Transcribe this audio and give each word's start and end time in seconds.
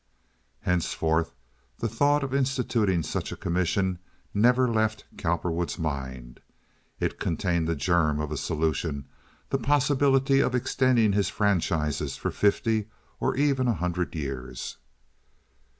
Henceforth 0.61 1.31
the 1.77 1.87
thought 1.87 2.23
of 2.23 2.33
instituting 2.33 3.03
such 3.03 3.31
a 3.31 3.35
commission 3.35 3.99
never 4.33 4.67
left 4.67 5.05
Cowperwood's 5.15 5.77
mind. 5.77 6.39
It 6.99 7.19
contained 7.19 7.67
the 7.67 7.75
germ 7.75 8.19
of 8.19 8.31
a 8.31 8.37
solution—the 8.37 9.57
possibility 9.59 10.39
of 10.39 10.55
extending 10.55 11.13
his 11.13 11.29
franchises 11.29 12.17
for 12.17 12.31
fifty 12.31 12.87
or 13.19 13.37
even 13.37 13.67
a 13.67 13.75
hundred 13.75 14.15
years. 14.15 14.77